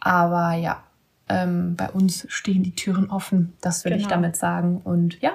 [0.01, 0.83] Aber ja,
[1.29, 4.03] ähm, bei uns stehen die Türen offen, das will genau.
[4.03, 4.81] ich damit sagen.
[4.83, 5.33] Und ja,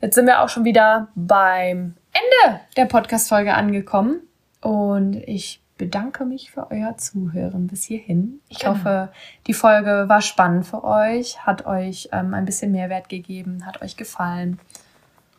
[0.00, 4.20] jetzt sind wir auch schon wieder beim Ende der Podcast-Folge angekommen.
[4.60, 8.40] Und ich bedanke mich für euer Zuhören bis hierhin.
[8.50, 8.72] Ich genau.
[8.72, 9.08] hoffe,
[9.46, 13.96] die Folge war spannend für euch, hat euch ähm, ein bisschen Mehrwert gegeben, hat euch
[13.96, 14.60] gefallen.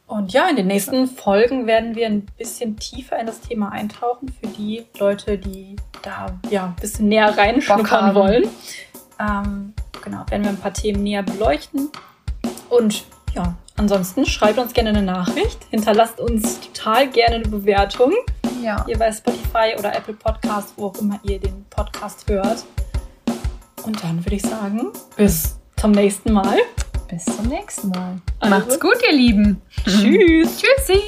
[0.08, 4.30] Und ja, in den nächsten Folgen werden wir ein bisschen tiefer in das Thema eintauchen
[4.30, 8.46] für die Leute, die da ja ein bisschen näher reinschnuppern wollen.
[9.20, 9.74] Ähm,
[10.04, 11.92] genau, werden wir ein paar Themen näher beleuchten.
[12.68, 18.12] Und ja, ansonsten schreibt uns gerne eine Nachricht, hinterlasst uns total gerne eine Bewertung.
[18.62, 18.86] Ja.
[18.86, 22.64] Hier bei Spotify oder Apple Podcast, wo auch immer ihr den Podcast hört.
[23.84, 26.60] Und dann würde ich sagen, bis zum nächsten Mal.
[27.10, 28.22] Bis zum nächsten Mal.
[28.40, 28.56] Also.
[28.56, 29.62] Macht's gut, ihr Lieben.
[29.84, 30.62] Tschüss.
[30.62, 31.02] Tschüssi.